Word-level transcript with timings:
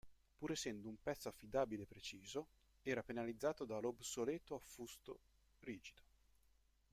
Pur 0.35 0.49
essendo 0.49 0.89
un 0.89 0.95
pezzo 0.99 1.29
affidabile 1.29 1.83
e 1.83 1.85
preciso, 1.85 2.47
era 2.81 3.03
penalizzato 3.03 3.65
dall'obsoleto 3.65 4.55
affusto 4.55 5.19
rigido. 5.59 6.01